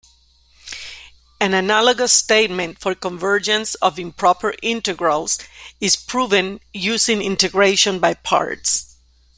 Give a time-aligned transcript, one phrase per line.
[1.39, 5.37] An analogous statement for convergence of improper integrals
[5.79, 8.95] is proven using integration by parts.